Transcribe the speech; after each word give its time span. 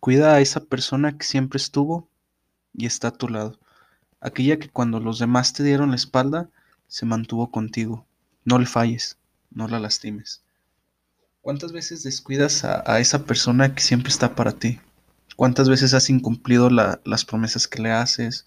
Cuida 0.00 0.34
a 0.34 0.40
esa 0.40 0.60
persona 0.60 1.16
que 1.18 1.24
siempre 1.24 1.56
estuvo 1.56 2.08
y 2.74 2.86
está 2.86 3.08
a 3.08 3.12
tu 3.12 3.28
lado. 3.28 3.58
Aquella 4.20 4.58
que 4.58 4.68
cuando 4.68 5.00
los 5.00 5.18
demás 5.18 5.52
te 5.52 5.62
dieron 5.62 5.90
la 5.90 5.96
espalda, 5.96 6.48
se 6.88 7.06
mantuvo 7.06 7.50
contigo. 7.50 8.06
No 8.44 8.58
le 8.58 8.66
falles, 8.66 9.18
no 9.50 9.68
la 9.68 9.80
lastimes. 9.80 10.42
¿Cuántas 11.40 11.72
veces 11.72 12.02
descuidas 12.02 12.64
a, 12.64 12.98
esa 12.98 13.24
persona 13.24 13.74
que 13.74 13.82
siempre 13.82 14.10
está 14.10 14.34
para 14.34 14.52
ti? 14.52 14.80
¿Cuántas 15.36 15.68
veces 15.68 15.94
has 15.94 16.10
incumplido 16.10 16.70
las 16.70 17.24
promesas 17.24 17.68
que 17.68 17.82
le 17.82 17.92
haces? 17.92 18.46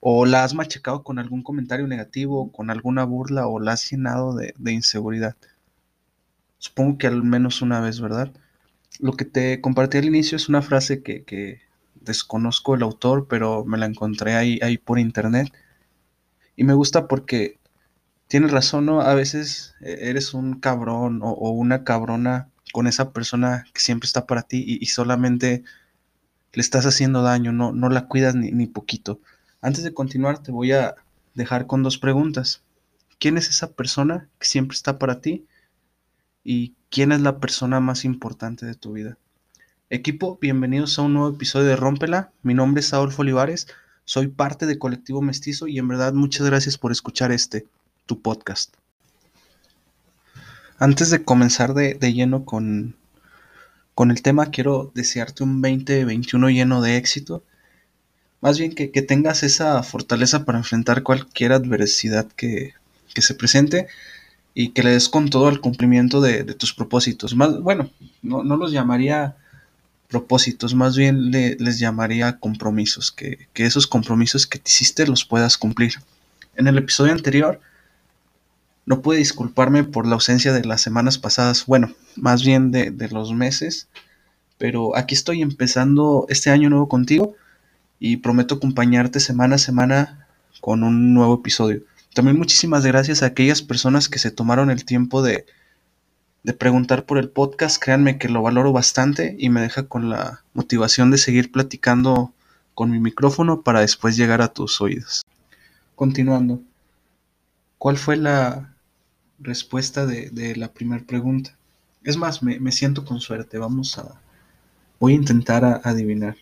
¿O 0.00 0.26
la 0.26 0.44
has 0.44 0.52
machacado 0.52 1.04
con 1.04 1.18
algún 1.18 1.42
comentario 1.42 1.86
negativo, 1.86 2.52
con 2.52 2.70
alguna 2.70 3.04
burla, 3.04 3.46
o 3.46 3.60
la 3.60 3.72
has 3.72 3.90
llenado 3.90 4.34
de, 4.34 4.54
de 4.58 4.72
inseguridad? 4.72 5.36
Supongo 6.58 6.98
que 6.98 7.06
al 7.06 7.22
menos 7.22 7.62
una 7.62 7.80
vez, 7.80 8.00
¿verdad? 8.00 8.30
Lo 9.00 9.12
que 9.12 9.24
te 9.24 9.60
compartí 9.60 9.98
al 9.98 10.04
inicio 10.04 10.36
es 10.36 10.48
una 10.48 10.62
frase 10.62 11.02
que, 11.02 11.60
desconozco 11.94 12.74
el 12.74 12.82
autor, 12.82 13.28
pero 13.28 13.64
me 13.64 13.78
la 13.78 13.86
encontré 13.86 14.34
ahí, 14.34 14.58
ahí 14.62 14.76
por 14.76 14.98
internet. 14.98 15.52
Y 16.56 16.64
me 16.64 16.74
gusta 16.74 17.06
porque 17.06 17.60
tienes 18.26 18.50
razón, 18.50 18.86
¿no? 18.86 19.00
A 19.02 19.14
veces 19.14 19.74
e, 19.80 20.10
eres 20.10 20.34
un 20.34 20.58
cabrón 20.58 21.20
o, 21.22 21.50
una 21.50 21.84
cabrona 21.84 22.50
con 22.72 22.86
esa 22.88 23.12
persona 23.12 23.64
que 23.72 23.80
siempre 23.80 24.06
está 24.06 24.26
para 24.26 24.42
ti 24.42 24.64
y, 24.80 24.86
solamente 24.86 25.62
le 26.52 26.60
estás 26.60 26.86
haciendo 26.86 27.22
daño, 27.22 27.52
no, 27.52 27.72
no 27.72 27.88
la 27.88 28.08
cuidas 28.08 28.34
ni, 28.34 28.50
ni 28.50 28.66
poquito. 28.66 29.20
Antes 29.60 29.84
de 29.84 29.94
continuar, 29.94 30.42
te 30.42 30.50
voy 30.50 30.72
a 30.72 30.96
dejar 31.34 31.66
con 31.66 31.82
dos 31.82 31.98
preguntas. 31.98 32.62
¿Quién 33.18 33.38
es 33.38 33.48
esa 33.48 33.72
persona 33.72 34.28
que 34.38 34.46
siempre 34.46 34.74
está 34.74 34.98
para 34.98 35.20
ti? 35.20 35.46
¿Y 36.44 36.74
quién 36.92 37.10
es 37.10 37.22
la 37.22 37.38
persona 37.38 37.80
más 37.80 38.04
importante 38.04 38.66
de 38.66 38.74
tu 38.74 38.92
vida? 38.92 39.16
Equipo, 39.88 40.38
bienvenidos 40.40 40.98
a 40.98 41.02
un 41.02 41.14
nuevo 41.14 41.34
episodio 41.34 41.68
de 41.68 41.76
Rómpela. 41.76 42.32
Mi 42.42 42.52
nombre 42.52 42.80
es 42.80 42.92
Adolfo 42.92 43.22
Olivares, 43.22 43.66
soy 44.04 44.28
parte 44.28 44.66
de 44.66 44.78
Colectivo 44.78 45.22
Mestizo 45.22 45.66
y 45.66 45.78
en 45.78 45.88
verdad 45.88 46.12
muchas 46.12 46.46
gracias 46.46 46.76
por 46.76 46.92
escuchar 46.92 47.32
este, 47.32 47.66
tu 48.04 48.20
podcast. 48.20 48.74
Antes 50.78 51.08
de 51.08 51.24
comenzar 51.24 51.72
de, 51.72 51.96
lleno 52.12 52.44
con, 52.44 52.94
con 53.94 54.10
el 54.10 54.20
tema, 54.20 54.50
quiero 54.50 54.92
desearte 54.94 55.44
un 55.44 55.62
2021 55.62 56.50
lleno 56.50 56.82
de 56.82 56.98
éxito. 56.98 57.42
Más 58.42 58.58
bien 58.58 58.74
que, 58.74 58.88
tengas 58.88 59.42
esa 59.44 59.82
fortaleza 59.82 60.44
para 60.44 60.58
enfrentar 60.58 61.02
cualquier 61.02 61.52
adversidad 61.52 62.26
que, 62.32 62.74
que 63.14 63.22
se 63.22 63.34
presente 63.34 63.86
y 64.54 64.70
que 64.70 64.82
le 64.82 64.90
des 64.90 65.08
con 65.08 65.30
todo 65.30 65.48
al 65.48 65.60
cumplimiento 65.60 66.20
de, 66.20 66.44
tus 66.54 66.72
propósitos. 66.72 67.34
Más, 67.34 67.60
bueno, 67.60 67.90
no, 68.22 68.44
no 68.44 68.56
los 68.56 68.72
llamaría 68.72 69.36
propósitos, 70.08 70.74
más 70.74 70.94
bien 70.94 71.30
les 71.30 71.78
llamaría 71.78 72.38
compromisos, 72.38 73.10
que, 73.10 73.48
esos 73.54 73.86
compromisos 73.86 74.46
que 74.46 74.58
te 74.58 74.68
hiciste 74.68 75.06
los 75.06 75.24
puedas 75.24 75.56
cumplir. 75.56 75.94
En 76.54 76.68
el 76.68 76.76
episodio 76.76 77.12
anterior 77.12 77.60
no 78.84 79.00
pude 79.00 79.16
disculparme 79.16 79.84
por 79.84 80.06
la 80.06 80.14
ausencia 80.14 80.52
de 80.52 80.66
las 80.66 80.82
semanas 80.82 81.16
pasadas, 81.16 81.64
bueno, 81.64 81.92
más 82.14 82.44
bien 82.44 82.70
de, 82.72 82.90
de 82.90 83.08
los 83.08 83.32
meses, 83.32 83.88
pero 84.58 84.94
aquí 84.96 85.14
estoy 85.14 85.40
empezando 85.40 86.26
este 86.28 86.50
año 86.50 86.68
nuevo 86.68 86.88
contigo 86.88 87.34
y 87.98 88.18
prometo 88.18 88.56
acompañarte 88.56 89.18
semana 89.18 89.54
a 89.54 89.58
semana 89.58 90.26
con 90.60 90.82
un 90.82 91.14
nuevo 91.14 91.36
episodio. 91.36 91.82
También 92.14 92.36
muchísimas 92.36 92.84
gracias 92.84 93.22
a 93.22 93.26
aquellas 93.26 93.62
personas 93.62 94.08
que 94.08 94.18
se 94.18 94.30
tomaron 94.30 94.70
el 94.70 94.84
tiempo 94.84 95.22
de, 95.22 95.46
de 96.42 96.52
preguntar 96.52 97.06
por 97.06 97.18
el 97.18 97.30
podcast. 97.30 97.82
Créanme 97.82 98.18
que 98.18 98.28
lo 98.28 98.42
valoro 98.42 98.72
bastante 98.72 99.34
y 99.38 99.48
me 99.48 99.62
deja 99.62 99.84
con 99.84 100.10
la 100.10 100.44
motivación 100.52 101.10
de 101.10 101.18
seguir 101.18 101.50
platicando 101.50 102.34
con 102.74 102.90
mi 102.90 103.00
micrófono 103.00 103.62
para 103.62 103.80
después 103.80 104.16
llegar 104.16 104.42
a 104.42 104.52
tus 104.52 104.80
oídos. 104.80 105.22
Continuando, 105.94 106.60
¿cuál 107.78 107.96
fue 107.96 108.16
la 108.16 108.74
respuesta 109.38 110.06
de, 110.06 110.54
la 110.56 110.72
primera 110.72 111.04
pregunta? 111.04 111.56
Es 112.02 112.16
más, 112.16 112.42
me, 112.42 112.72
siento 112.72 113.04
con 113.04 113.20
suerte. 113.20 113.58
Vamos 113.58 113.98
a... 113.98 114.20
Voy 114.98 115.12
a 115.12 115.16
intentar 115.16 115.80
adivinar. 115.84 116.36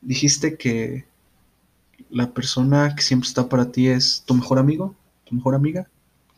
Dijiste 0.00 0.56
que 0.56 1.04
la 2.10 2.32
persona 2.32 2.94
que 2.94 3.02
siempre 3.02 3.28
está 3.28 3.48
para 3.48 3.70
ti 3.72 3.88
es 3.88 4.22
tu 4.26 4.34
mejor 4.34 4.58
amigo, 4.58 4.94
tu 5.24 5.34
mejor 5.34 5.54
amiga, 5.54 5.88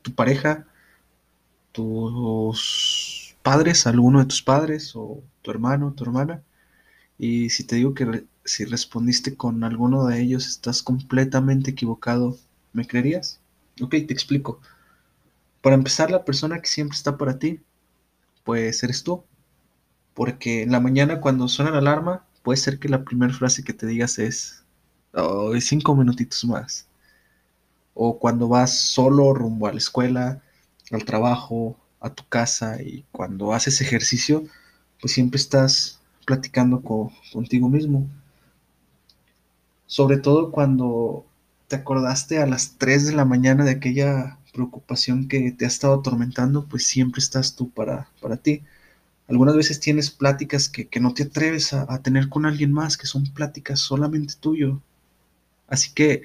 tu 0.03 0.15
pareja, 0.15 0.67
tus 1.73 3.37
padres, 3.43 3.87
alguno 3.87 4.21
de 4.21 4.27
tus 4.27 4.43
padres 4.43 4.93
o 4.95 5.23
tu 5.43 5.51
hermano, 5.51 5.93
tu 5.93 6.05
hermana. 6.05 6.43
Y 7.19 7.51
si 7.51 7.65
te 7.65 7.77
digo 7.77 7.95
que 7.95 8.25
si 8.45 8.65
respondiste 8.65 9.37
con 9.37 9.65
alguno 9.65 10.06
de 10.06 10.21
ellos 10.21 10.47
estás 10.47 10.83
completamente 10.83 11.73
equivocado, 11.73 12.39
¿me 12.73 12.87
creerías? 12.87 13.41
Ok, 13.81 13.91
te 13.91 14.12
explico. 14.12 14.61
Para 15.62 15.77
empezar, 15.77 16.11
la 16.11 16.25
persona 16.25 16.61
que 16.61 16.69
siempre 16.69 16.97
está 16.97 17.17
para 17.19 17.39
ti, 17.39 17.61
pues 18.45 18.83
eres 18.83 19.03
tú. 19.03 19.25
Porque 20.15 20.62
en 20.62 20.73
la 20.73 20.81
mañana 20.81 21.21
cuando 21.21 21.49
suena 21.49 21.71
la 21.71 21.79
alarma, 21.79 22.27
puede 22.43 22.56
ser 22.59 22.79
que 22.79 22.89
la 22.89 23.05
primera 23.05 23.33
frase 23.33 23.65
que 23.65 23.73
te 23.73 23.87
digas 23.87 24.19
es, 24.19 24.65
oh, 25.15 25.53
cinco 25.61 25.95
minutitos 25.97 26.45
más. 26.45 26.87
O 27.95 28.19
cuando 28.19 28.49
vas 28.49 28.79
solo 28.79 29.35
rumbo 29.35 29.67
a 29.67 29.73
la 29.73 29.79
escuela, 29.79 30.43
al 30.91 31.05
trabajo, 31.05 31.77
a 32.01 32.11
tu 32.11 32.25
casa 32.29 32.81
y 32.83 33.05
cuando 33.13 33.53
haces 33.53 33.81
ejercicio, 33.81 34.45
pues 35.01 35.13
siempre 35.13 35.39
estás 35.39 36.01
platicando 36.27 36.83
contigo 37.33 37.69
mismo. 37.69 38.09
Sobre 39.87 40.19
todo 40.19 40.51
cuando 40.51 41.27
te 41.69 41.77
acordaste 41.77 42.39
a 42.39 42.47
las 42.47 42.77
3 42.79 43.07
de 43.07 43.13
la 43.15 43.25
mañana 43.25 43.65
de 43.65 43.73
aquella 43.73 44.39
preocupación 44.53 45.29
que 45.29 45.53
te 45.53 45.65
ha 45.65 45.69
estado 45.69 45.95
atormentando, 45.95 46.67
pues 46.67 46.87
siempre 46.87 47.21
estás 47.21 47.55
tú 47.57 47.71
para, 47.71 48.09
para 48.21 48.37
ti. 48.37 48.63
Algunas 49.29 49.57
veces 49.57 49.81
tienes 49.81 50.11
pláticas 50.11 50.69
que, 50.69 50.89
no 51.01 51.15
te 51.15 51.25
atreves 51.25 51.73
a, 51.73 51.87
a, 51.89 52.03
tener 52.03 52.29
con 52.29 52.47
alguien 52.47 52.73
más, 52.73 52.97
que 52.97 53.07
son 53.07 53.25
pláticas 53.33 53.81
solamente 53.81 54.35
tuyo. 54.41 54.81
Así 55.69 55.93
que 55.93 56.23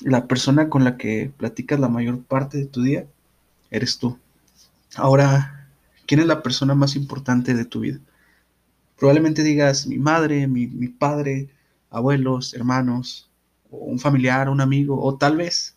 la 0.00 0.26
persona 0.26 0.68
con 0.68 0.84
la 0.84 0.96
que 0.96 1.32
platicas 1.36 1.80
la 1.80 1.88
mayor 1.88 2.22
parte 2.22 2.58
de 2.58 2.66
tu 2.66 2.82
día 2.82 3.06
eres 3.70 3.98
tú. 3.98 4.18
Ahora, 4.96 5.68
¿quién 6.06 6.20
es 6.20 6.26
la 6.26 6.42
persona 6.42 6.74
más 6.74 6.96
importante 6.96 7.54
de 7.54 7.64
tu 7.64 7.80
vida? 7.80 8.00
Probablemente 8.98 9.42
digas 9.42 9.86
mi 9.86 9.98
madre, 9.98 10.48
mi, 10.48 10.88
padre, 10.88 11.48
abuelos, 11.90 12.54
hermanos, 12.54 13.30
un 13.70 13.98
familiar, 13.98 14.48
un 14.48 14.60
amigo, 14.60 15.00
o 15.00 15.16
tal 15.16 15.36
vez 15.36 15.76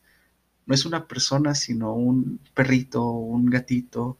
no 0.65 0.73
es 0.73 0.85
una 0.85 1.07
persona, 1.07 1.53
sino 1.53 1.93
un 1.93 2.39
perrito, 2.53 3.05
un 3.11 3.47
gatito, 3.47 4.17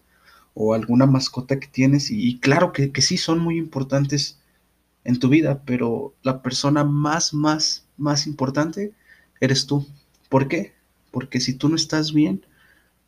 o 0.53 0.73
alguna 0.73 1.05
mascota 1.05 1.59
que 1.59 1.67
tienes. 1.67 2.11
Y, 2.11 2.39
claro 2.39 2.73
que, 2.73 2.91
que, 2.91 3.01
sí 3.01 3.17
son 3.17 3.39
muy 3.39 3.57
importantes 3.57 4.41
en 5.03 5.19
tu 5.19 5.29
vida, 5.29 5.63
pero 5.66 6.13
la 6.23 6.41
persona 6.41 6.84
más, 6.84 7.34
más, 7.34 7.85
más 7.97 8.28
importante 8.28 8.94
eres 9.39 9.66
tú. 9.66 9.85
¿Por 10.29 10.47
qué? 10.47 10.73
Porque 11.12 11.39
si 11.39 11.53
tú 11.53 11.69
no 11.69 11.75
estás 11.75 12.13
bien, 12.13 12.45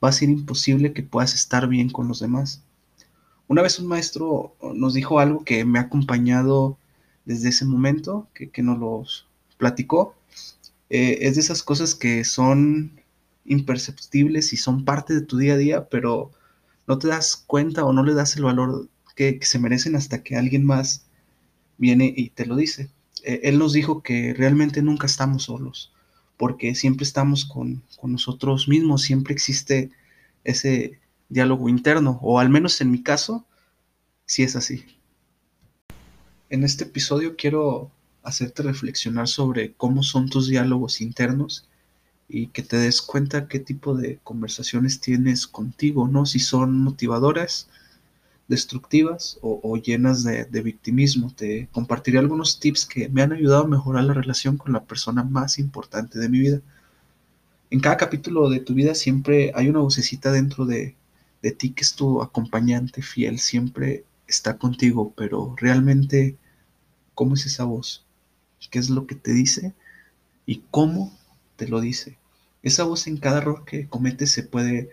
va 0.04 0.10
a 0.10 0.14
ser 0.14 0.30
imposible 0.30 0.94
que 0.94 1.04
puedas 1.04 1.34
estar 1.34 1.68
bien 1.68 1.90
con 1.90 2.08
los 2.08 2.20
demás. 2.20 2.62
Una 3.48 3.62
vez 3.62 3.80
un 3.80 3.88
maestro 3.88 4.56
nos 4.74 4.94
dijo 4.94 5.20
algo 5.20 5.44
que 5.44 5.66
me 5.66 5.80
ha 5.80 5.84
acompañado 5.84 6.78
desde 7.26 7.50
ese 7.50 7.66
momento, 7.66 8.28
que, 8.34 8.64
nos 8.64 8.80
los 8.80 9.28
platicó. 9.58 10.16
Eh, 10.90 11.20
es 11.22 11.36
de 11.36 11.42
esas 11.42 11.64
cosas 11.64 11.96
que 11.96 12.24
son 12.24 13.00
imperceptibles 13.46 14.54
y 14.54 14.58
son 14.58 14.86
parte 14.86 15.14
de 15.14 15.22
tu 15.22 15.38
día 15.38 15.54
a 15.54 15.58
día, 15.58 15.90
pero 15.90 16.32
no 16.88 16.98
te 16.98 17.08
das 17.08 17.36
cuenta 17.36 17.86
o 17.86 17.94
no 17.94 18.04
le 18.04 18.14
das 18.14 18.36
el 18.36 18.44
valor 18.44 18.90
que, 19.16 19.40
se 19.42 19.60
merecen 19.60 19.96
hasta 19.96 20.24
que 20.24 20.36
alguien 20.36 20.66
más 20.66 21.06
viene 21.84 22.12
y 22.16 22.30
te 22.30 22.46
lo 22.46 22.56
dice. 22.56 22.90
Eh, 23.24 23.42
él 23.44 23.60
nos 23.60 23.74
dijo 23.74 24.02
que 24.02 24.34
realmente 24.34 24.82
nunca 24.82 25.06
estamos 25.06 25.44
solos 25.44 25.94
porque 26.38 26.76
siempre 26.76 27.04
estamos 27.06 27.46
con, 27.46 27.84
nosotros 28.04 28.68
mismos, 28.68 29.04
siempre 29.04 29.34
existe 29.34 29.92
ese 30.44 31.00
diálogo 31.30 31.70
interno, 31.70 32.20
o 32.22 32.40
al 32.40 32.50
menos 32.50 32.82
en 32.82 32.92
mi 32.92 33.02
caso, 33.02 33.46
sí 34.26 34.44
es 34.44 34.56
así. 34.58 34.84
En 36.50 36.66
este 36.66 36.84
episodio 36.84 37.38
quiero 37.38 37.92
hacerte 38.24 38.64
reflexionar 38.64 39.28
sobre 39.28 39.74
cómo 39.74 40.04
son 40.04 40.30
tus 40.30 40.50
diálogos 40.50 41.00
internos 41.00 41.68
y 42.28 42.48
que 42.48 42.62
te 42.62 42.76
des 42.76 43.02
cuenta 43.02 43.48
qué 43.48 43.60
tipo 43.60 43.96
de 43.96 44.20
conversaciones 44.24 45.00
tienes 45.00 45.48
contigo, 45.48 46.08
¿no? 46.08 46.26
Si 46.26 46.40
son 46.40 46.78
motivadoras, 46.78 47.70
destructivas 48.48 49.40
o, 49.42 49.78
llenas 49.78 50.24
de, 50.24 50.62
victimismo. 50.62 51.34
Te 51.36 51.68
compartiré 51.72 52.20
algunos 52.20 52.60
tips 52.60 52.86
que 52.86 53.10
me 53.10 53.22
han 53.22 53.32
ayudado 53.32 53.64
a 53.64 53.68
mejorar 53.68 54.04
la 54.04 54.14
relación 54.14 54.58
con 54.58 54.74
la 54.74 54.84
persona 54.84 55.24
más 55.24 55.60
importante 55.60 56.20
de 56.20 56.30
mi 56.30 56.40
vida. 56.40 56.62
En 57.70 57.80
cada 57.80 57.98
capítulo 57.98 58.50
de 58.50 58.60
tu 58.60 58.74
vida 58.74 58.94
siempre 58.96 59.52
hay 59.56 59.70
una 59.70 59.80
vocecita 59.80 60.32
dentro 60.32 60.66
de, 60.66 60.96
ti 61.58 61.72
que 61.72 61.82
es 61.82 61.96
tu 61.96 62.22
acompañante 62.22 63.02
fiel, 63.02 63.40
siempre 63.40 64.06
está 64.28 64.58
contigo, 64.58 65.14
pero 65.16 65.56
realmente, 65.58 66.38
¿cómo 67.14 67.36
es 67.36 67.46
esa 67.46 67.66
voz? 67.66 68.06
¿Qué 68.72 68.80
es 68.80 68.90
lo 68.90 69.08
que 69.08 69.16
te 69.16 69.34
dice? 69.34 69.74
¿Y 70.46 70.64
cómo 70.72 71.18
te 71.58 71.68
lo 71.68 71.82
dice? 71.82 72.18
Esa 72.62 72.84
voz 72.84 73.08
en 73.08 73.18
cada 73.18 73.40
error 73.40 73.66
que 73.66 73.88
cometes 73.88 74.32
se 74.32 74.44
puede 74.44 74.90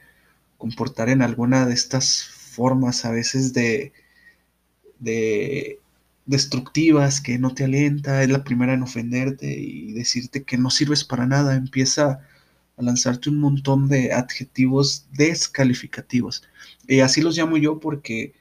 comportar 0.58 1.08
en 1.08 1.22
alguna 1.22 1.66
de 1.66 1.74
estas 1.74 2.39
formas 2.50 3.04
a 3.04 3.10
veces 3.10 3.52
de, 3.52 3.92
de 4.98 5.80
destructivas, 6.26 7.20
que 7.20 7.38
no 7.38 7.54
te 7.54 7.64
alienta, 7.64 8.22
es 8.22 8.30
la 8.30 8.44
primera 8.44 8.74
en 8.74 8.82
ofenderte 8.82 9.58
y 9.58 9.92
decirte 9.92 10.44
que 10.44 10.58
no 10.58 10.70
sirves 10.70 11.04
para 11.04 11.26
nada, 11.26 11.56
empieza 11.56 12.20
a 12.76 12.82
lanzarte 12.82 13.30
un 13.30 13.38
montón 13.38 13.88
de 13.88 14.12
adjetivos 14.12 15.06
descalificativos. 15.12 16.44
Y 16.86 17.00
así 17.00 17.20
los 17.20 17.36
llamo 17.36 17.56
yo 17.56 17.80
porque 17.80 18.34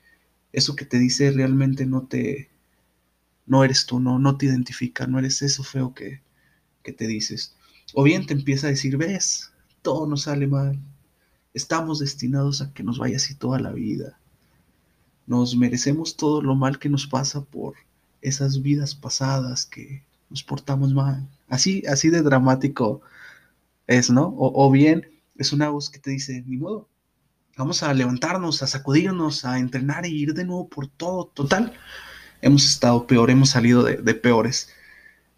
eso 0.54 0.76
que 0.76 0.86
te 0.86 1.00
dice 1.00 1.32
realmente 1.32 1.86
no 1.86 2.04
te, 2.08 2.50
no 3.46 3.64
eres 3.64 3.86
tú, 3.86 4.00
no, 4.00 4.20
no 4.20 4.38
te 4.38 4.46
identifica, 4.46 5.08
no 5.08 5.20
eres 5.20 5.42
eso 5.42 5.64
feo 5.64 5.94
que, 5.94 6.22
que 6.84 6.94
te 6.94 7.08
dices. 7.08 7.56
O 7.94 8.04
bien 8.04 8.26
te 8.26 8.34
empieza 8.34 8.68
a 8.68 8.72
decir, 8.72 8.98
ves, 8.98 9.52
todo 9.82 10.08
nos 10.08 10.24
sale 10.24 10.48
mal, 10.48 10.80
estamos 11.54 12.00
destinados 12.00 12.62
a 12.62 12.74
que 12.74 12.84
nos 12.84 12.98
vaya 12.98 13.18
así 13.18 13.36
toda 13.36 13.60
la 13.60 13.72
vida 13.72 14.20
nos 15.30 15.56
merecemos 15.56 16.18
todo 16.18 16.42
lo 16.42 16.56
mal 16.56 16.80
que 16.80 16.90
nos 16.90 17.06
pasa 17.06 17.42
por 17.42 17.76
esas 18.20 18.64
vidas 18.64 18.96
pasadas 18.96 19.64
que 19.64 20.04
nos 20.28 20.44
portamos 20.44 20.92
mal. 20.92 21.30
Así, 21.48 21.84
así 21.88 22.10
de 22.10 22.24
dramático 22.24 23.02
es, 23.86 24.10
¿no? 24.10 24.34
O, 24.36 24.72
bien 24.72 25.08
es 25.38 25.54
una 25.54 25.70
voz 25.70 25.92
que 25.92 26.00
te 26.00 26.10
dice, 26.10 26.44
ni 26.48 26.58
modo, 26.58 26.90
vamos 27.56 27.84
a 27.84 27.94
levantarnos, 27.94 28.64
a 28.64 28.68
sacudirnos, 28.68 29.46
a 29.46 29.60
entrenar 29.60 30.08
y 30.08 30.20
ir 30.20 30.34
de 30.34 30.46
nuevo 30.46 30.68
por 30.68 30.88
todo. 30.88 31.26
Total, 31.26 31.74
hemos 32.42 32.66
estado 32.66 33.06
peor, 33.06 33.30
hemos 33.30 33.52
salido 33.52 33.84
de, 33.84 34.16
peores. 34.16 34.70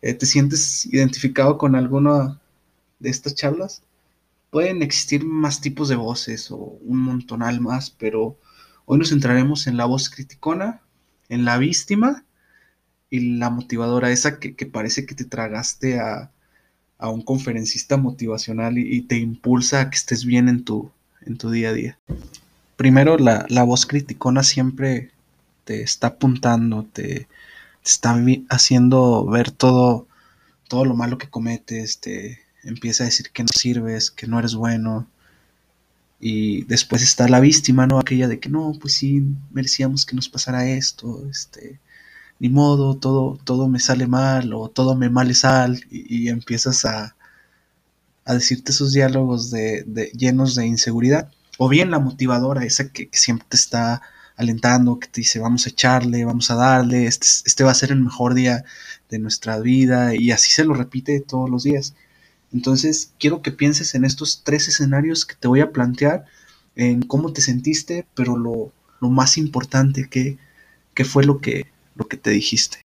Eh, 0.01 0.13
¿Te 0.13 0.25
sientes 0.25 0.85
identificado 0.85 1.57
con 1.57 1.75
alguna 1.75 2.39
de 2.99 3.09
estas 3.09 3.35
charlas? 3.35 3.83
Pueden 4.51 4.83
existir 4.83 5.25
más 5.25 5.61
tipos 5.61 5.89
de 5.89 5.95
voces 5.95 6.51
o 6.51 6.57
un 6.57 6.99
montonal 6.99 7.59
más, 7.59 7.89
pero 7.89 8.37
Hoy 8.85 8.97
nos 8.97 9.07
centraremos 9.07 9.67
en 9.67 9.77
la 9.77 9.85
voz 9.85 10.09
criticona, 10.09 10.81
en 11.29 11.45
la 11.45 11.57
víctima 11.57 12.25
y 13.09 13.37
la 13.37 13.49
motivadora, 13.49 14.11
esa 14.11 14.37
que, 14.37 14.65
parece 14.65 15.05
que 15.05 15.15
te 15.15 15.23
tragaste 15.23 15.97
a, 15.99 16.31
un 16.99 17.21
conferencista 17.21 17.95
motivacional 17.95 18.77
y, 18.77 19.01
te 19.03 19.17
impulsa 19.17 19.79
a 19.79 19.89
que 19.89 19.95
estés 19.95 20.25
bien 20.25 20.49
en 20.49 20.65
tu, 20.65 20.91
en 21.25 21.37
tu 21.37 21.49
día 21.49 21.69
a 21.69 21.73
día. 21.73 21.99
Primero, 22.75 23.17
la, 23.17 23.63
voz 23.63 23.85
criticona 23.85 24.43
siempre 24.43 25.11
te 25.63 25.83
está 25.83 26.07
apuntando, 26.07 26.83
te, 26.83 27.29
está 27.85 28.21
haciendo 28.49 29.25
ver 29.25 29.51
todo, 29.51 30.05
todo 30.67 30.83
lo 30.83 30.95
malo 30.95 31.17
que 31.17 31.29
cometes, 31.29 32.01
te 32.01 32.39
empieza 32.63 33.03
a 33.03 33.07
decir 33.07 33.31
que 33.31 33.43
no 33.43 33.49
sirves, 33.55 34.11
que 34.11 34.27
no 34.27 34.39
eres 34.39 34.55
bueno, 34.55 35.07
y 36.21 36.63
después 36.65 37.01
está 37.01 37.27
la 37.27 37.39
víctima, 37.39 37.87
¿no? 37.87 37.99
Aquella 37.99 38.27
de 38.27 38.39
que 38.39 38.47
no, 38.49 38.73
pues 38.79 38.93
sí, 38.93 39.23
merecíamos 39.51 40.05
que 40.05 40.15
nos 40.15 40.29
pasara 40.29 40.69
esto, 40.69 41.25
este, 41.29 41.79
ni 42.39 42.49
modo, 42.49 42.95
todo, 42.97 43.39
todo 43.43 43.67
me 43.67 43.79
sale 43.79 44.07
mal 44.07 44.53
o 44.53 44.69
todo 44.69 44.95
me 44.95 45.09
male 45.09 45.33
sal 45.33 45.83
y, 45.91 46.29
empiezas 46.29 46.85
a, 46.85 47.15
a, 48.25 48.33
decirte 48.35 48.71
esos 48.71 48.93
diálogos 48.93 49.51
de, 49.51 50.11
llenos 50.15 50.55
de 50.55 50.67
inseguridad. 50.67 51.31
O 51.57 51.69
bien 51.69 51.91
la 51.91 51.99
motivadora, 51.99 52.65
esa 52.65 52.89
que, 52.91 53.09
siempre 53.13 53.47
te 53.49 53.57
está 53.57 54.01
alentando, 54.37 54.99
que 54.99 55.07
te 55.07 55.21
dice 55.21 55.39
vamos 55.39 55.65
a 55.65 55.69
echarle, 55.69 56.25
vamos 56.25 56.51
a 56.51 56.55
darle, 56.55 57.07
este, 57.07 57.27
este 57.45 57.63
va 57.63 57.71
a 57.71 57.75
ser 57.75 57.91
el 57.91 58.01
mejor 58.01 58.33
día 58.35 58.63
de 59.09 59.19
nuestra 59.19 59.59
vida 59.59 60.15
y 60.15 60.31
así 60.31 60.51
se 60.51 60.65
lo 60.65 60.73
repite 60.75 61.19
todos 61.21 61.49
los 61.49 61.63
días. 61.63 61.95
Entonces, 62.53 63.13
quiero 63.19 63.41
que 63.41 63.51
pienses 63.51 63.95
en 63.95 64.03
estos 64.05 64.43
tres 64.43 64.67
escenarios 64.67 65.25
que 65.25 65.35
te 65.35 65.47
voy 65.47 65.61
a 65.61 65.71
plantear, 65.71 66.25
en 66.75 67.01
cómo 67.01 67.33
te 67.33 67.41
sentiste, 67.41 68.05
pero 68.15 68.37
lo, 68.37 68.73
más 68.99 69.37
importante, 69.37 70.09
que, 70.09 70.37
fue 71.05 71.23
lo 71.23 71.39
que, 71.39 71.67
lo 71.95 72.07
que 72.07 72.17
te 72.17 72.31
dijiste. 72.31 72.83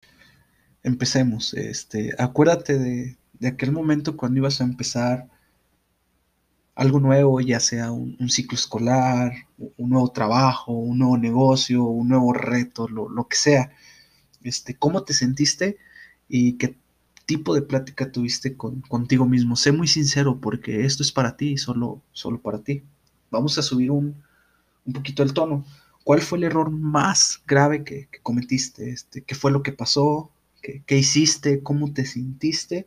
Empecemos. 0.83 1.55
Este, 1.55 2.15
acuérdate 2.19 2.79
de, 2.79 3.17
aquel 3.49 3.73
momento 3.73 4.17
cuando 4.17 4.39
ibas 4.39 4.61
a 4.61 4.65
empezar 4.65 5.29
algo 6.75 7.01
nuevo, 7.01 7.41
ya 7.41 7.61
sea 7.61 7.91
un, 7.91 8.31
ciclo 8.31 8.57
escolar, 8.57 9.33
un 9.59 9.91
nuevo 9.91 10.11
trabajo, 10.13 10.73
un 10.73 10.99
nuevo 10.99 11.19
negocio, 11.19 11.85
un 11.85 12.09
nuevo 12.09 12.33
reto, 12.33 12.89
lo, 12.89 13.09
lo 13.09 13.29
que 13.29 13.37
sea. 13.37 13.73
Este, 14.43 14.77
¿Cómo 14.77 15.03
te 15.03 15.13
sentiste? 15.15 15.79
Y 16.29 16.55
que 16.55 16.77
tipo 17.27 17.55
de 17.55 17.63
plática 17.63 18.11
tuviste 18.11 18.57
con, 18.57 18.81
contigo 18.83 19.27
mismo. 19.27 19.57
Sé 19.57 19.73
muy 19.73 19.89
sincero 19.89 20.41
porque 20.41 20.85
esto 20.85 21.03
es 21.03 21.13
para 21.13 21.37
ti, 21.37 21.59
solo, 21.59 22.01
solo 22.13 22.41
para 22.41 22.63
ti. 22.63 22.85
Vamos 23.31 23.59
a 23.59 23.63
subir 23.63 23.91
un, 23.91 24.23
un 24.87 24.93
poquito 24.93 25.23
el 25.23 25.35
tono. 25.35 25.65
¿Cuál 26.05 26.23
fue 26.23 26.39
el 26.39 26.45
error 26.45 26.71
más 26.71 27.43
grave 27.47 27.83
que, 27.83 28.09
cometiste? 28.23 28.91
Este, 28.91 29.23
¿Qué 29.23 29.35
fue 29.35 29.51
lo 29.51 29.63
que 29.63 29.73
pasó? 29.73 30.31
¿Qué, 30.63 30.83
¿Qué, 30.87 30.99
hiciste? 30.99 31.63
¿Cómo 31.63 31.93
te 31.93 32.07
sintiste? 32.07 32.87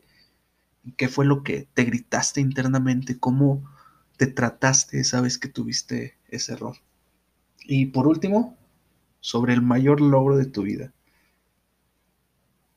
¿Qué 0.96 1.08
fue 1.08 1.26
lo 1.26 1.42
que 1.42 1.68
te 1.74 1.84
gritaste 1.84 2.40
internamente? 2.40 3.18
¿Cómo 3.18 3.62
te 4.16 4.26
trataste 4.26 5.00
esa 5.00 5.20
vez 5.20 5.36
que 5.36 5.48
tuviste 5.48 6.16
ese 6.28 6.54
error? 6.54 6.76
Y 7.64 7.86
por 7.86 8.06
último, 8.06 8.56
sobre 9.20 9.52
el 9.52 9.60
mayor 9.60 10.00
logro 10.00 10.38
de 10.38 10.46
tu 10.46 10.62
vida. 10.62 10.94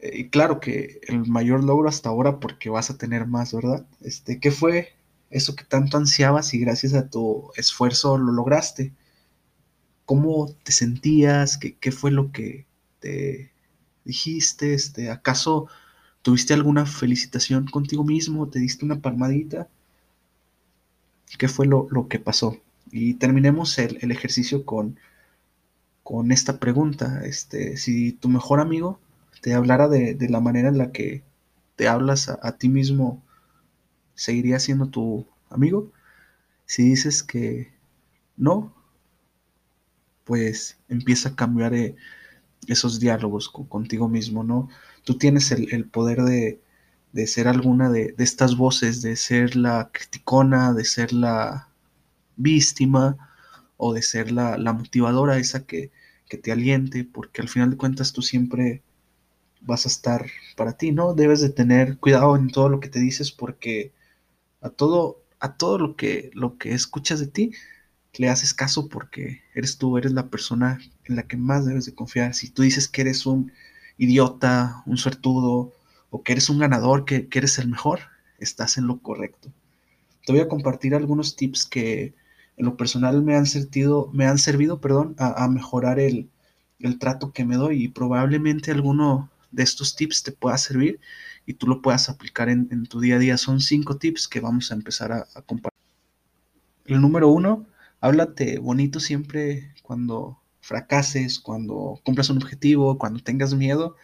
Eh, 0.03 0.19
y 0.19 0.29
claro 0.29 0.59
que 0.59 0.99
el 1.07 1.25
mayor 1.27 1.63
logro 1.63 1.87
hasta 1.89 2.09
ahora 2.09 2.39
porque 2.39 2.69
vas 2.69 2.89
a 2.89 2.97
tener 2.97 3.25
más, 3.27 3.53
¿verdad? 3.53 3.85
Este, 4.01 4.39
¿qué 4.39 4.51
fue 4.51 4.89
eso 5.29 5.55
que 5.55 5.63
tanto 5.63 5.97
ansiabas 5.97 6.53
y 6.53 6.59
gracias 6.59 6.93
a 6.93 7.09
tu 7.09 7.51
esfuerzo 7.55 8.17
lo 8.17 8.33
lograste? 8.33 8.93
¿Cómo 10.05 10.53
te 10.63 10.73
sentías? 10.73 11.57
¿Qué, 11.57 11.75
qué 11.77 11.91
fue 11.91 12.11
lo 12.11 12.31
que 12.33 12.65
te 12.99 13.51
dijiste? 14.05 14.73
Este, 14.73 15.09
¿Acaso 15.09 15.67
tuviste 16.21 16.53
alguna 16.53 16.85
felicitación 16.85 17.67
contigo 17.67 18.03
mismo? 18.03 18.49
¿Te 18.49 18.59
diste 18.59 18.85
una 18.85 18.99
palmadita? 19.01 19.69
¿Qué 21.37 21.47
fue 21.47 21.65
lo, 21.65 21.87
que 22.09 22.19
pasó? 22.19 22.57
Y 22.91 23.15
terminemos 23.15 23.77
el, 23.79 23.97
el 24.01 24.11
ejercicio 24.11 24.65
con, 24.65 24.99
con 26.03 26.31
esta 26.31 26.59
pregunta. 26.59 27.21
Este, 27.25 27.77
si 27.77 28.11
tu 28.13 28.29
mejor 28.29 28.59
amigo 28.59 28.99
te 29.43 29.53
hablara 29.53 29.89
de, 29.89 30.15
la 30.29 30.39
manera 30.39 30.69
en 30.69 30.77
la 30.77 30.93
que 30.93 31.21
te 31.75 31.89
hablas 31.89 32.29
a, 32.29 32.57
ti 32.57 32.69
mismo, 32.69 33.21
¿seguiría 34.15 34.57
siendo 34.57 34.87
tu 34.87 35.27
amigo? 35.49 35.91
Si 36.65 36.83
dices 36.83 37.23
que 37.23 37.73
no, 38.37 38.73
pues 40.23 40.79
empieza 40.87 41.29
a 41.29 41.35
cambiar 41.35 41.73
eh, 41.73 41.97
esos 42.67 43.01
diálogos 43.01 43.49
contigo 43.49 44.07
mismo, 44.07 44.45
¿no? 44.45 44.69
Tú 45.03 45.17
tienes 45.17 45.51
el, 45.51 45.89
poder 45.89 46.21
de, 46.21 47.27
ser 47.27 47.49
alguna 47.49 47.89
de, 47.89 48.15
estas 48.19 48.55
voces, 48.55 49.01
de 49.01 49.17
ser 49.17 49.57
la 49.57 49.89
criticona, 49.91 50.71
de 50.73 50.85
ser 50.85 51.11
la 51.11 51.67
víctima 52.37 53.17
o 53.75 53.93
de 53.93 54.03
ser 54.03 54.31
la, 54.31 54.57
motivadora, 54.71 55.37
esa 55.37 55.65
que, 55.65 55.91
que, 56.29 56.37
te 56.37 56.53
aliente, 56.53 57.03
porque 57.03 57.41
al 57.41 57.49
final 57.49 57.71
de 57.71 57.77
cuentas 57.77 58.13
tú 58.13 58.21
siempre 58.21 58.83
vas 59.65 59.85
a 59.85 59.89
estar 59.89 60.25
para 60.55 60.73
ti, 60.77 60.91
¿no? 60.91 61.13
Debes 61.13 61.41
de 61.41 61.49
tener 61.49 61.97
cuidado 61.97 62.35
en 62.35 62.49
todo 62.49 62.69
lo 62.69 62.79
que 62.79 62.89
te 62.89 62.99
dices 62.99 63.31
porque 63.31 63.93
a 64.61 64.69
todo, 64.69 65.23
a 65.39 65.57
todo 65.57 65.77
lo 65.77 65.95
que, 65.95 66.31
lo 66.33 66.57
que 66.57 66.73
escuchas 66.73 67.19
de 67.19 67.27
ti, 67.27 67.51
le 68.15 68.29
haces 68.29 68.53
caso 68.53 68.89
porque 68.89 69.41
eres 69.55 69.77
tú, 69.77 69.97
eres 69.97 70.11
la 70.11 70.29
persona 70.29 70.79
en 71.05 71.15
la 71.15 71.23
que 71.23 71.37
más 71.37 71.65
debes 71.65 71.85
de 71.85 71.95
confiar. 71.95 72.33
Si 72.33 72.49
tú 72.49 72.61
dices 72.61 72.87
que 72.87 73.01
eres 73.01 73.25
un 73.25 73.51
idiota, 73.97 74.83
un 74.85 74.97
suertudo, 74.97 75.73
o 76.09 76.21
que 76.23 76.33
eres 76.33 76.49
un 76.49 76.59
ganador, 76.59 77.05
que, 77.05 77.27
eres 77.33 77.57
el 77.57 77.67
mejor, 77.69 78.01
estás 78.37 78.77
en 78.77 78.85
lo 78.85 78.99
correcto. 78.99 79.51
Te 80.25 80.31
voy 80.31 80.41
a 80.41 80.47
compartir 80.47 80.93
algunos 80.93 81.35
tips 81.35 81.65
que 81.65 82.13
en 82.55 82.65
lo 82.65 82.77
personal 82.77 83.23
me 83.23 83.35
han, 83.35 83.47
servido, 83.47 84.11
me 84.13 84.27
han 84.27 84.37
servido 84.37 84.79
perdón, 84.79 85.15
a, 85.17 85.47
mejorar 85.47 85.99
el, 85.99 86.29
el, 86.79 86.99
trato 86.99 87.33
que 87.33 87.45
me 87.45 87.55
doy 87.55 87.85
y 87.85 87.87
probablemente 87.87 88.69
alguno 88.69 89.31
de 89.53 89.63
estos 89.63 89.95
tips 89.95 90.23
te 90.23 90.31
pueda 90.31 90.57
servir 90.57 90.99
y 91.45 91.53
tú 91.53 91.67
lo 91.67 91.81
puedas 91.81 92.09
aplicar 92.09 92.49
en, 92.49 92.85
tu 92.87 92.99
día 92.99 93.15
a 93.15 93.19
día. 93.19 93.37
Son 93.37 93.61
cinco 93.61 93.97
tips 93.97 94.27
que 94.27 94.41
vamos 94.41 94.71
a 94.71 94.75
empezar 94.75 95.11
a, 95.11 95.25
compartir. 95.45 95.79
El 96.85 96.99
número 96.99 97.29
uno, 97.29 97.67
háblate 98.01 98.59
bonito 98.59 98.99
siempre 98.99 99.73
cuando 99.83 100.41
fracases, 100.59 101.39
cuando 101.39 102.01
cumplas 102.03 102.29
un 102.29 102.37
objetivo, 102.37 102.97
cuando 102.97 103.21
tengas 103.21 103.53
miedo, 103.53 103.95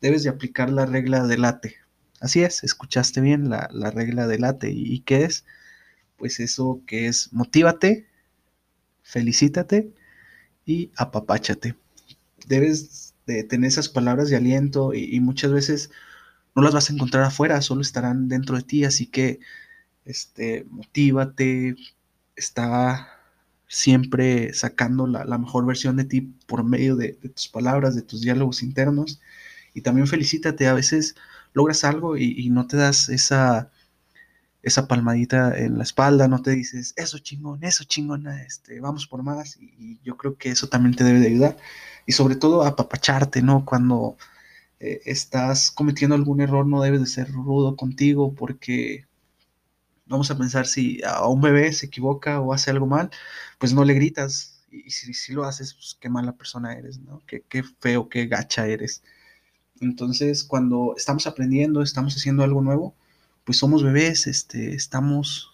debes 0.00 0.22
de 0.24 0.30
aplicar 0.30 0.70
la 0.70 0.86
regla 0.86 1.26
del 1.26 1.42
late. 1.42 1.76
Así 2.20 2.42
es, 2.42 2.64
escuchaste 2.64 3.20
bien 3.20 3.48
la, 3.48 3.68
regla 3.90 4.26
del 4.26 4.42
late. 4.42 4.70
¿Y 4.70 5.00
qué 5.00 5.24
es? 5.24 5.44
Pues 6.16 6.40
eso 6.40 6.82
que 6.86 7.06
es 7.06 7.32
motívate, 7.32 8.06
felicítate 9.02 9.92
y 10.64 10.90
apapáchate. 10.96 11.76
debes 12.46 13.05
de 13.26 13.44
tener 13.44 13.68
esas 13.68 13.88
palabras 13.88 14.30
de 14.30 14.36
aliento 14.36 14.94
y, 14.94 15.20
muchas 15.20 15.52
veces 15.52 15.90
no 16.54 16.62
las 16.62 16.74
vas 16.74 16.90
a 16.90 16.94
encontrar 16.94 17.24
afuera, 17.24 17.60
solo 17.62 17.82
estarán 17.82 18.28
dentro 18.28 18.56
de 18.56 18.62
ti, 18.62 18.84
así 18.84 19.06
que 19.06 19.40
este, 20.04 20.66
motívate, 20.70 21.76
está 22.36 23.08
siempre 23.68 24.52
sacando 24.54 25.06
la, 25.06 25.38
mejor 25.38 25.66
versión 25.66 25.96
de 25.96 26.04
ti 26.04 26.20
por 26.46 26.64
medio 26.64 26.96
de, 26.96 27.14
tus 27.14 27.48
palabras, 27.48 27.94
de 27.96 28.02
tus 28.02 28.20
diálogos 28.22 28.62
internos. 28.62 29.20
Y 29.74 29.82
también 29.82 30.06
felicítate, 30.06 30.68
a 30.68 30.74
veces 30.74 31.16
logras 31.52 31.84
algo 31.84 32.16
y, 32.16 32.48
no 32.50 32.66
te 32.66 32.76
das 32.76 33.08
esa, 33.08 33.70
esa 34.66 34.88
palmadita 34.88 35.56
en 35.56 35.78
la 35.78 35.84
espalda, 35.84 36.26
no 36.26 36.42
te 36.42 36.50
dices, 36.50 36.92
eso 36.96 37.18
chingón, 37.20 37.62
eso 37.62 37.84
chingona, 37.84 38.42
este, 38.42 38.80
vamos 38.80 39.06
por 39.06 39.22
más. 39.22 39.56
Y, 39.60 40.00
yo 40.02 40.16
creo 40.16 40.36
que 40.36 40.50
eso 40.50 40.68
también 40.68 40.96
te 40.96 41.04
debe 41.04 41.20
de 41.20 41.28
ayudar. 41.28 41.56
Y 42.04 42.12
sobre 42.12 42.34
todo 42.34 42.64
apapacharte, 42.64 43.42
¿no? 43.42 43.64
Cuando 43.64 44.16
eh, 44.80 45.02
estás 45.06 45.70
cometiendo 45.70 46.16
algún 46.16 46.40
error, 46.40 46.66
no 46.66 46.82
debes 46.82 47.00
de 47.00 47.06
ser 47.06 47.30
rudo 47.30 47.76
contigo 47.76 48.34
porque 48.34 49.06
vamos 50.06 50.32
a 50.32 50.38
pensar 50.38 50.66
si 50.66 51.00
a 51.04 51.28
un 51.28 51.40
bebé 51.40 51.72
se 51.72 51.86
equivoca 51.86 52.40
o 52.40 52.52
hace 52.52 52.70
algo 52.72 52.86
mal, 52.86 53.10
pues 53.58 53.72
no 53.72 53.84
le 53.84 53.94
gritas. 53.94 54.64
Y 54.72 54.90
si, 54.90 55.32
lo 55.32 55.44
haces, 55.44 55.74
pues 55.74 55.96
qué 56.00 56.08
mala 56.08 56.32
persona 56.32 56.74
eres, 56.74 56.98
¿no? 56.98 57.22
Qué, 57.26 57.44
qué 57.48 57.62
feo, 57.62 58.08
qué 58.08 58.26
gacha 58.26 58.66
eres. 58.66 59.04
Entonces, 59.80 60.42
cuando 60.44 60.94
estamos 60.96 61.26
aprendiendo, 61.28 61.82
estamos 61.82 62.16
haciendo 62.16 62.42
algo 62.42 62.62
nuevo, 62.62 62.96
pues 63.46 63.58
somos 63.58 63.84
bebés, 63.84 64.26
este, 64.26 64.74
estamos 64.74 65.52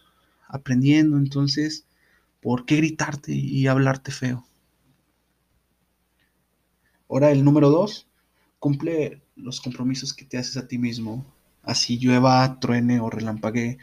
aprendiendo, 0.49 1.19
entonces, 1.19 1.85
¿por 2.41 2.65
qué 2.65 2.77
gritarte 2.77 3.33
y 3.33 3.67
hablarte 3.67 4.11
feo? 4.11 4.47
Ahora 7.09 7.31
el 7.31 7.45
número 7.45 7.69
dos, 7.69 8.09
cumple 8.59 9.21
los 9.37 9.61
compromisos 9.61 10.15
que 10.15 10.25
te 10.25 10.39
haces 10.39 10.57
a 10.57 10.67
ti 10.67 10.79
mismo, 10.79 11.27
así 11.63 11.99
llueva, 11.99 12.59
truene 12.61 12.99
o 12.99 13.11
relampaguee. 13.11 13.77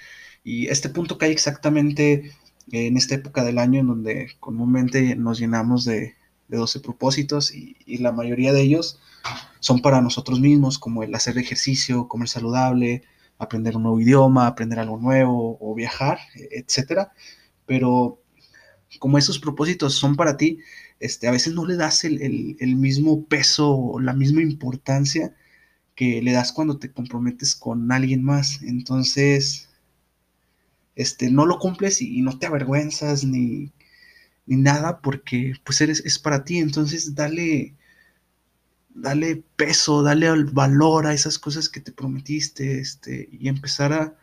Y 0.44 0.68
este 0.68 0.90
punto 0.90 1.20
cae 1.20 1.32
exactamente 1.32 2.34
en 2.72 2.98
esta 2.98 3.14
época 3.14 3.44
del 3.44 3.60
año 3.60 3.80
en 3.80 3.88
donde 3.88 4.32
comúnmente 4.40 5.16
nos 5.16 5.40
llenamos 5.40 5.86
de, 5.86 6.16
12 6.48 6.80
propósitos 6.80 7.54
y, 7.54 7.76
la 8.00 8.12
mayoría 8.12 8.52
de 8.54 8.62
ellos 8.62 9.00
son 9.60 9.84
para 9.84 10.02
nosotros 10.02 10.40
mismos, 10.40 10.80
como 10.80 11.04
el 11.04 11.14
hacer 11.14 11.38
ejercicio, 11.38 12.08
comer 12.08 12.28
saludable, 12.28 13.04
aprender 13.40 13.76
un 13.76 13.84
nuevo 13.84 14.00
idioma, 14.00 14.48
aprender 14.48 14.80
algo 14.80 14.98
nuevo 15.00 15.58
o 15.60 15.74
viajar, 15.76 16.20
etcétera. 16.36 17.14
Pero 17.66 18.22
como 19.00 19.18
esos 19.18 19.40
propósitos 19.40 19.96
son 19.96 20.16
para 20.16 20.38
ti, 20.38 20.60
este, 21.00 21.28
a 21.28 21.32
veces 21.32 21.54
no 21.54 21.66
le 21.66 21.78
das 21.78 22.04
el, 22.04 22.58
el 22.60 22.76
mismo 22.76 23.26
peso 23.26 23.76
o 23.76 24.00
la 24.00 24.14
misma 24.14 24.42
importancia 24.42 25.34
que 25.96 26.22
le 26.22 26.32
das 26.32 26.54
cuando 26.54 26.78
te 26.80 26.92
comprometes 26.92 27.56
con 27.56 27.92
alguien 27.92 28.24
más. 28.24 28.62
Entonces, 28.62 29.70
este, 31.00 31.32
no 31.32 31.46
lo 31.46 31.60
cumples 31.60 32.02
y, 32.02 32.22
no 32.22 32.38
te 32.38 32.46
avergüenzas 32.46 33.24
ni, 33.24 33.72
nada 34.46 35.00
porque 35.02 35.54
pues 35.64 35.80
eres, 35.82 36.02
es 36.06 36.20
para 36.20 36.44
ti. 36.44 36.58
Entonces 36.58 37.16
dale, 37.16 37.74
dale 39.02 39.44
peso, 39.56 40.04
dale 40.04 40.44
valor 40.46 41.08
a 41.08 41.14
esas 41.14 41.40
cosas 41.40 41.70
que 41.70 41.82
te 41.82 41.92
prometiste 41.92 42.80
este, 42.80 43.30
y 43.32 43.48
empezar 43.48 43.94
a, 43.94 44.16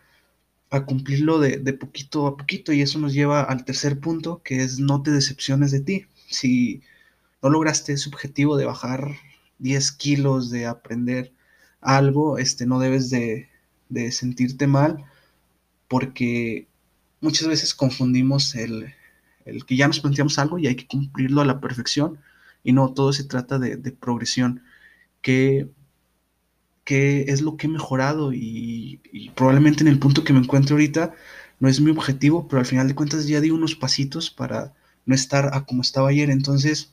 cumplirlo 0.86 1.38
de, 1.38 1.56
de, 1.56 1.72
poquito 1.72 2.26
a 2.26 2.36
poquito. 2.36 2.72
Y 2.72 2.82
eso 2.82 2.98
nos 2.98 3.14
lleva 3.14 3.42
al 3.42 3.64
tercer 3.64 3.98
punto, 3.98 4.42
que 4.42 4.62
es 4.62 4.78
no 4.78 5.02
te 5.02 5.10
decepciones 5.10 5.70
de 5.70 5.80
ti. 5.80 6.06
Si 6.28 6.82
no 7.42 7.48
lograste 7.50 7.94
ese 7.94 8.08
objetivo 8.10 8.56
de 8.56 8.66
bajar 8.66 9.16
10 9.58 9.92
kilos, 9.92 10.50
de 10.50 10.66
aprender 10.66 11.32
algo, 11.80 12.38
este, 12.38 12.66
no 12.66 12.78
debes 12.78 13.08
de, 13.10 13.48
de 13.88 14.12
sentirte 14.12 14.66
mal 14.66 15.04
porque 15.88 16.66
muchas 17.20 17.48
veces 17.48 17.74
confundimos 17.74 18.54
el, 18.54 18.94
que 19.66 19.76
ya 19.76 19.86
nos 19.86 20.00
planteamos 20.00 20.38
algo 20.38 20.58
y 20.58 20.66
hay 20.66 20.76
que 20.76 20.86
cumplirlo 20.86 21.40
a 21.40 21.46
la 21.46 21.60
perfección 21.60 22.18
y 22.66 22.72
no, 22.72 22.92
todo 22.92 23.12
se 23.12 23.22
trata 23.22 23.60
de, 23.60 23.76
progresión. 23.92 24.64
¿Qué, 25.22 25.68
es 26.84 27.42
lo 27.42 27.56
que 27.56 27.68
he 27.68 27.70
mejorado? 27.70 28.32
Y, 28.32 29.00
probablemente 29.36 29.82
en 29.82 29.88
el 29.88 30.00
punto 30.00 30.24
que 30.24 30.32
me 30.32 30.40
encuentro 30.40 30.74
ahorita 30.74 31.14
no 31.60 31.68
es 31.68 31.80
mi 31.80 31.92
objetivo, 31.92 32.48
pero 32.48 32.58
al 32.58 32.66
final 32.66 32.88
de 32.88 32.96
cuentas 32.96 33.28
ya 33.28 33.40
di 33.40 33.50
unos 33.50 33.76
pasitos 33.76 34.30
para 34.32 34.74
no 35.04 35.14
estar 35.14 35.54
a 35.54 35.64
como 35.64 35.82
estaba 35.82 36.08
ayer. 36.08 36.28
Entonces, 36.28 36.92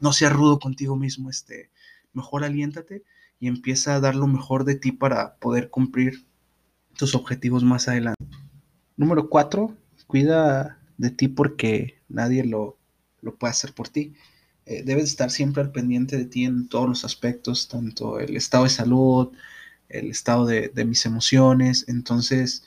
no 0.00 0.12
seas 0.12 0.32
rudo 0.32 0.60
contigo 0.60 0.94
mismo, 0.94 1.28
este, 1.28 1.70
mejor 2.12 2.44
aliéntate 2.44 3.02
y 3.40 3.48
empieza 3.48 3.96
a 3.96 4.00
dar 4.00 4.14
lo 4.14 4.28
mejor 4.28 4.64
de 4.64 4.76
ti 4.76 4.92
para 4.92 5.34
poder 5.36 5.70
cumplir 5.70 6.24
tus 6.96 7.16
objetivos 7.16 7.64
más 7.64 7.88
adelante. 7.88 8.24
Número 8.96 9.28
cuatro, 9.28 9.74
cuida 10.06 10.78
de 10.98 11.10
ti 11.10 11.26
porque 11.26 11.98
nadie 12.08 12.44
lo, 12.44 12.76
puede 13.40 13.50
hacer 13.50 13.72
por 13.72 13.88
ti. 13.88 14.14
Eh, 14.70 14.84
debes 14.84 15.04
estar 15.06 15.32
siempre 15.32 15.62
al 15.64 15.72
pendiente 15.72 16.16
de 16.16 16.26
ti 16.26 16.44
en 16.44 16.68
todos 16.68 16.88
los 16.88 17.04
aspectos, 17.04 17.66
tanto 17.66 18.20
el 18.20 18.36
estado 18.36 18.64
de 18.64 18.70
salud, 18.70 19.32
el 19.88 20.10
estado 20.10 20.46
de, 20.46 20.70
mis 20.84 21.04
emociones. 21.06 21.86
Entonces, 21.88 22.64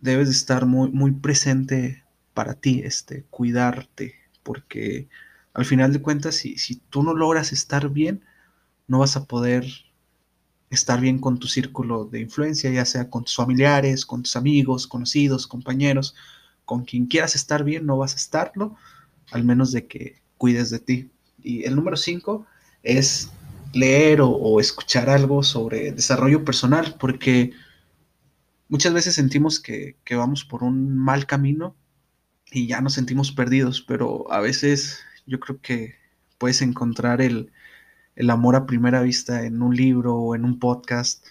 debes 0.00 0.28
estar 0.28 0.64
muy, 0.64 0.90
muy 0.92 1.10
presente 1.10 2.04
para 2.34 2.54
ti, 2.54 2.82
este, 2.84 3.24
cuidarte, 3.30 4.14
porque 4.44 5.08
al 5.54 5.64
final 5.64 5.92
de 5.92 6.02
cuentas, 6.02 6.36
si, 6.36 6.56
si 6.56 6.76
tú 6.76 7.02
no 7.02 7.14
logras 7.14 7.52
estar 7.52 7.88
bien, 7.88 8.24
no 8.86 9.00
vas 9.00 9.16
a 9.16 9.24
poder 9.24 9.66
estar 10.70 11.00
bien 11.00 11.18
con 11.18 11.40
tu 11.40 11.48
círculo 11.48 12.04
de 12.04 12.20
influencia, 12.20 12.70
ya 12.70 12.84
sea 12.84 13.10
con 13.10 13.24
tus 13.24 13.34
familiares, 13.34 14.06
con 14.06 14.22
tus 14.22 14.36
amigos, 14.36 14.86
conocidos, 14.86 15.48
compañeros, 15.48 16.14
con 16.64 16.84
quien 16.84 17.06
quieras 17.06 17.34
estar 17.34 17.64
bien, 17.64 17.86
no 17.86 17.96
vas 17.98 18.14
a 18.14 18.18
estarlo, 18.18 18.76
al 19.32 19.42
menos 19.42 19.72
de 19.72 19.88
que 19.88 20.23
cuides 20.38 20.70
de 20.70 20.78
ti. 20.78 21.10
Y 21.42 21.64
el 21.64 21.76
número 21.76 21.96
cinco 21.96 22.46
es 22.82 23.30
leer 23.72 24.20
o, 24.22 24.60
escuchar 24.60 25.10
algo 25.10 25.42
sobre 25.42 25.92
desarrollo 25.92 26.44
personal, 26.44 26.96
porque 26.98 27.52
muchas 28.68 28.92
veces 28.92 29.14
sentimos 29.14 29.60
que, 29.60 29.96
que 30.04 30.14
vamos 30.14 30.44
por 30.44 30.62
un 30.62 30.96
mal 30.96 31.26
camino 31.26 31.74
y 32.52 32.68
ya 32.68 32.80
nos 32.80 32.94
sentimos 32.94 33.32
perdidos, 33.32 33.82
pero 33.82 34.30
a 34.30 34.40
veces 34.40 35.00
yo 35.26 35.40
creo 35.40 35.60
que 35.60 35.94
puedes 36.38 36.62
encontrar 36.62 37.20
el, 37.20 37.50
el 38.16 38.30
amor 38.30 38.56
a 38.56 38.66
primera 38.66 39.02
vista 39.02 39.44
en 39.44 39.62
un 39.62 39.76
libro 39.76 40.14
o 40.16 40.34
en 40.34 40.44
un 40.44 40.58
podcast, 40.58 41.26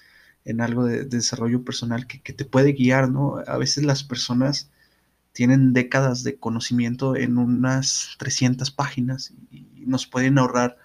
en 0.45 0.61
algo 0.61 0.85
de, 0.85 1.05
desarrollo 1.05 1.63
personal 1.63 2.07
que, 2.07 2.33
te 2.33 2.45
puede 2.45 2.73
guiar, 2.73 3.09
¿no? 3.09 3.37
A 3.47 3.57
veces 3.57 3.83
las 3.85 4.03
personas 4.03 4.69
tienen 5.33 5.73
décadas 5.73 6.23
de 6.23 6.37
conocimiento 6.37 7.15
en 7.15 7.37
unas 7.37 8.15
300 8.19 8.71
páginas 8.71 9.33
y 9.51 9.65
nos 9.85 10.07
pueden 10.07 10.37
ahorrar 10.37 10.77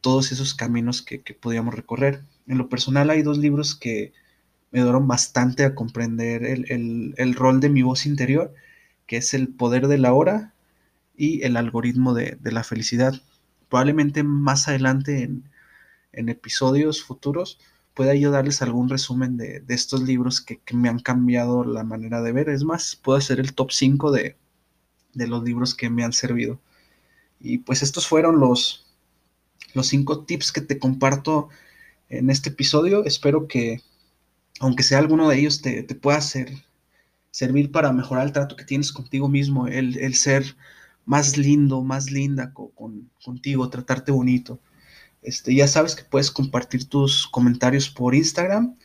todos 0.00 0.32
esos 0.32 0.54
caminos 0.54 1.02
que, 1.02 1.18
podíamos 1.40 1.74
recorrer. 1.74 2.24
En 2.46 2.58
lo 2.58 2.68
personal 2.68 3.10
hay 3.10 3.22
dos 3.22 3.38
libros 3.38 3.74
que 3.74 4.12
me 4.70 4.80
ayudaron 4.80 5.06
bastante 5.06 5.64
a 5.64 5.74
comprender 5.74 6.44
el, 6.44 7.34
rol 7.34 7.60
de 7.60 7.68
mi 7.68 7.82
voz 7.82 8.06
interior, 8.06 8.54
que 9.06 9.18
es 9.18 9.34
El 9.34 9.48
poder 9.48 9.86
de 9.88 9.98
la 9.98 10.12
hora 10.12 10.54
y 11.16 11.42
El 11.42 11.56
algoritmo 11.56 12.14
de 12.14 12.38
la 12.42 12.64
felicidad 12.64 13.20
probablemente 13.68 14.22
más 14.22 14.68
adelante 14.68 15.22
en, 15.22 15.44
episodios 16.28 17.04
futuros 17.04 17.60
pueda 17.98 18.14
yo 18.14 18.30
darles 18.30 18.62
algún 18.62 18.88
resumen 18.88 19.36
de, 19.36 19.64
estos 19.66 20.02
libros 20.02 20.40
que, 20.40 20.60
me 20.72 20.88
han 20.88 21.00
cambiado 21.00 21.64
la 21.64 21.82
manera 21.82 22.22
de 22.22 22.30
ver. 22.30 22.48
Es 22.48 22.62
más, 22.62 22.94
puedo 22.94 23.18
hacer 23.18 23.40
el 23.40 23.54
top 23.54 23.72
5 23.72 24.12
de, 24.12 24.36
los 25.14 25.42
libros 25.42 25.74
que 25.74 25.90
me 25.90 26.04
han 26.04 26.12
servido. 26.12 26.60
Y 27.40 27.58
pues 27.58 27.82
estos 27.82 28.06
fueron 28.06 28.38
los, 28.38 28.86
los 29.74 29.88
cinco 29.88 30.24
tips 30.24 30.52
que 30.52 30.60
te 30.60 30.78
comparto 30.78 31.48
en 32.08 32.30
este 32.30 32.50
episodio. 32.50 33.04
Espero 33.04 33.48
que, 33.48 33.82
aunque 34.60 34.84
sea 34.84 34.98
alguno 34.98 35.28
de 35.28 35.40
ellos, 35.40 35.60
te, 35.60 35.82
pueda 35.96 36.20
servir 36.20 37.72
para 37.72 37.92
mejorar 37.92 38.28
el 38.28 38.32
trato 38.32 38.54
que 38.54 38.64
tienes 38.64 38.92
contigo 38.92 39.28
mismo, 39.28 39.66
el, 39.66 39.98
el 39.98 40.14
ser 40.14 40.56
más 41.04 41.36
lindo, 41.36 41.82
más 41.82 42.12
linda 42.12 42.54
con, 42.54 43.10
contigo, 43.24 43.68
tratarte 43.70 44.12
bonito. 44.12 44.60
Este, 45.22 45.54
ya 45.54 45.66
sabes 45.68 45.96
que 45.96 46.04
puedes 46.04 46.30
compartir 46.30 46.88
tus 46.88 47.26
comentarios 47.26 47.90
por 47.90 48.14
Instagram, 48.14 48.76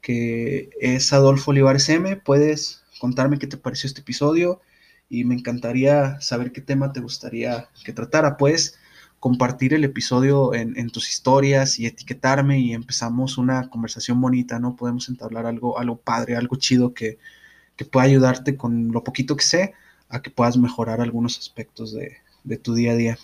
que 0.00 0.70
es 0.80 1.12
Adolfo 1.12 1.50
Olivares 1.50 1.88
M. 1.88 2.16
Puedes 2.16 2.82
contarme 3.00 3.38
qué 3.38 3.46
te 3.46 3.56
pareció 3.56 3.86
este 3.88 4.00
episodio 4.00 4.60
y 5.08 5.24
me 5.24 5.34
encantaría 5.34 6.20
saber 6.20 6.52
qué 6.52 6.60
tema 6.60 6.92
te 6.92 7.00
gustaría 7.00 7.68
que 7.84 7.92
tratara. 7.92 8.36
Puedes 8.36 8.78
compartir 9.20 9.74
el 9.74 9.84
episodio 9.84 10.52
en, 10.54 10.90
tus 10.90 11.08
historias 11.08 11.78
y 11.78 11.86
etiquetarme 11.86 12.58
y 12.58 12.72
empezamos 12.72 13.38
una 13.38 13.70
conversación 13.70 14.20
bonita, 14.20 14.58
¿no? 14.58 14.74
Podemos 14.74 15.08
entablar 15.08 15.46
algo, 15.46 15.78
algo 15.78 15.96
padre, 16.00 16.34
algo 16.34 16.56
chido 16.56 16.92
que, 16.92 17.18
que 17.76 17.84
pueda 17.84 18.06
ayudarte 18.06 18.56
con 18.56 18.90
lo 18.90 19.04
poquito 19.04 19.36
que 19.36 19.44
sé 19.44 19.74
a 20.08 20.20
que 20.20 20.30
puedas 20.30 20.56
mejorar 20.56 21.00
algunos 21.00 21.38
aspectos 21.38 21.92
de, 21.94 22.56
tu 22.58 22.74
día 22.74 22.92
a 22.92 22.96
día. 22.96 23.18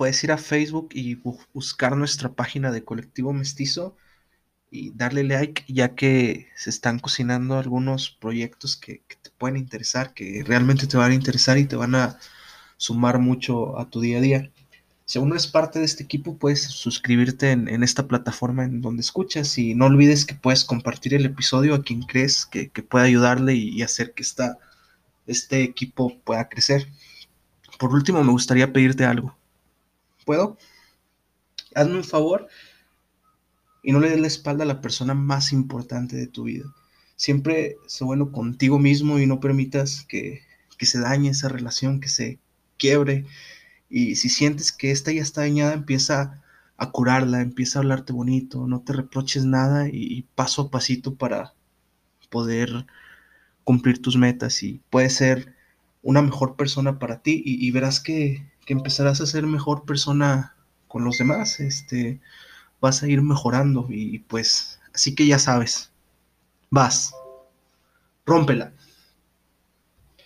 Puedes 0.00 0.24
ir 0.24 0.32
a 0.32 0.38
Facebook 0.38 0.88
y 0.94 1.16
buscar 1.52 1.94
nuestra 1.94 2.32
página 2.32 2.70
de 2.70 2.82
Colectivo 2.84 3.34
Mestizo 3.34 3.98
y 4.70 4.92
darle 4.92 5.24
like, 5.24 5.62
ya 5.68 5.94
que 5.94 6.48
se 6.56 6.70
están 6.70 7.00
cocinando 7.00 7.58
algunos 7.58 8.08
proyectos 8.08 8.78
que, 8.78 9.02
te 9.22 9.28
pueden 9.36 9.58
interesar, 9.58 10.14
que 10.14 10.42
realmente 10.42 10.86
te 10.86 10.96
van 10.96 11.10
a 11.10 11.14
interesar 11.14 11.58
y 11.58 11.66
te 11.66 11.76
van 11.76 11.94
a 11.96 12.18
sumar 12.78 13.18
mucho 13.18 13.78
a 13.78 13.90
tu 13.90 14.00
día 14.00 14.16
a 14.16 14.20
día. 14.22 14.50
Si 15.04 15.18
aún 15.18 15.28
no 15.28 15.36
es 15.36 15.46
parte 15.46 15.80
de 15.80 15.84
este 15.84 16.04
equipo, 16.04 16.38
puedes 16.38 16.62
suscribirte 16.62 17.50
en, 17.50 17.82
esta 17.82 18.08
plataforma 18.08 18.64
en 18.64 18.80
donde 18.80 19.02
escuchas 19.02 19.58
y 19.58 19.74
no 19.74 19.84
olvides 19.84 20.24
que 20.24 20.34
puedes 20.34 20.64
compartir 20.64 21.12
el 21.12 21.26
episodio 21.26 21.74
a 21.74 21.82
quien 21.82 22.04
crees 22.04 22.46
que, 22.46 22.70
que 22.70 22.82
pueda 22.82 23.04
ayudarle 23.04 23.54
y, 23.54 23.82
hacer 23.82 24.14
que 24.14 24.22
esta, 24.22 24.56
este 25.26 25.62
equipo 25.62 26.18
pueda 26.24 26.48
crecer. 26.48 26.88
Por 27.78 27.92
último, 27.92 28.24
me 28.24 28.32
gustaría 28.32 28.72
pedirte 28.72 29.04
algo. 29.04 29.38
¿Puedo? 30.30 30.58
Hazme 31.74 31.96
un 31.96 32.04
favor 32.04 32.46
y 33.82 33.90
no 33.90 33.98
le 33.98 34.10
des 34.10 34.20
la 34.20 34.28
espalda 34.28 34.62
a 34.62 34.66
la 34.68 34.80
persona 34.80 35.12
más 35.12 35.52
importante 35.52 36.14
de 36.14 36.28
tu 36.28 36.44
vida. 36.44 36.72
Siempre 37.16 37.78
sé 37.88 38.04
bueno 38.04 38.30
contigo 38.30 38.78
mismo 38.78 39.18
y 39.18 39.26
no 39.26 39.40
permitas 39.40 40.06
que, 40.08 40.42
que 40.78 40.86
se 40.86 41.00
dañe 41.00 41.30
esa 41.30 41.48
relación, 41.48 41.98
que 41.98 42.06
se 42.06 42.38
quiebre. 42.76 43.26
Y 43.88 44.14
si 44.14 44.28
sientes 44.28 44.70
que 44.70 44.92
esta 44.92 45.10
ya 45.10 45.20
está 45.20 45.40
dañada, 45.40 45.72
empieza 45.72 46.40
a 46.76 46.92
curarla, 46.92 47.40
empieza 47.40 47.80
a 47.80 47.82
hablarte 47.82 48.12
bonito, 48.12 48.68
no 48.68 48.82
te 48.82 48.92
reproches 48.92 49.44
nada 49.44 49.88
y, 49.88 50.28
paso 50.36 50.62
a 50.62 50.70
pasito 50.70 51.16
para 51.16 51.54
poder 52.28 52.86
cumplir 53.64 54.00
tus 54.00 54.16
metas 54.16 54.62
y 54.62 54.80
puedes 54.90 55.12
ser 55.12 55.56
una 56.02 56.22
mejor 56.22 56.54
persona 56.54 57.00
para 57.00 57.20
ti 57.20 57.42
y, 57.44 57.68
verás 57.72 57.98
que, 57.98 58.48
que, 58.64 58.72
empezarás 58.72 59.20
a 59.20 59.26
ser 59.26 59.46
mejor 59.46 59.84
persona 59.84 60.54
con 60.88 61.04
los 61.04 61.18
demás. 61.18 61.60
Este, 61.60 62.20
vas 62.80 63.02
a 63.02 63.08
ir 63.08 63.22
mejorando 63.22 63.86
y 63.88 64.20
pues 64.20 64.80
así 64.94 65.14
que 65.14 65.26
ya 65.26 65.38
sabes, 65.38 65.92
vas, 66.70 67.14
rómpela. 68.26 68.72